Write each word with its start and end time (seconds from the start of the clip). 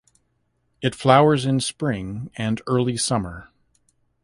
It 0.81 0.95
flowers 0.95 1.45
in 1.45 1.59
spring 1.59 2.31
and 2.35 2.59
early 2.65 2.97
summer. 2.97 3.49